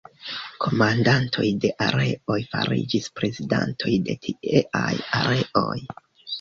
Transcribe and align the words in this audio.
Komandantoj 0.63 1.45
de 1.65 1.71
areoj 1.89 2.39
fariĝis 2.55 3.11
prezidantoj 3.21 3.95
de 4.09 4.19
tieaj 4.27 4.67
areoj. 5.23 5.81